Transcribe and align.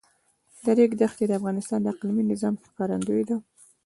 د 0.63 0.65
ریګ 0.77 0.91
دښتې 1.01 1.25
د 1.27 1.31
افغانستان 1.39 1.79
د 1.81 1.87
اقلیمي 1.93 2.23
نظام 2.31 2.53
ښکارندوی 2.67 3.23
ده. 3.29 3.35